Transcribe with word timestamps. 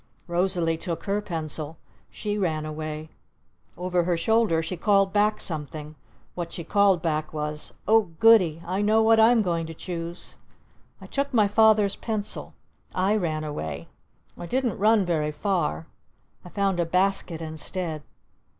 Rosalee 0.25 0.77
took 0.77 1.03
her 1.03 1.21
pencil. 1.21 1.77
She 2.09 2.35
ran 2.35 2.65
away. 2.65 3.09
Over 3.77 4.05
her 4.05 4.17
shoulder 4.17 4.63
she 4.63 4.75
called 4.75 5.13
back 5.13 5.39
something. 5.39 5.93
What 6.33 6.51
she 6.51 6.63
called 6.63 7.03
back 7.03 7.31
was 7.31 7.73
"Oh 7.87 8.09
Goody! 8.17 8.63
I 8.65 8.81
know 8.81 9.03
what 9.03 9.19
I'm 9.19 9.43
going 9.43 9.67
to 9.67 9.75
choose!" 9.75 10.37
I 10.99 11.05
took 11.05 11.31
my 11.35 11.47
Father's 11.47 11.97
pencil. 11.97 12.55
I 12.95 13.15
ran 13.15 13.43
away. 13.43 13.89
I 14.35 14.47
didn't 14.47 14.79
run 14.79 15.05
very 15.05 15.31
far. 15.31 15.85
I 16.43 16.49
found 16.49 16.79
a 16.79 16.85
basket 16.87 17.39
instead. 17.39 18.01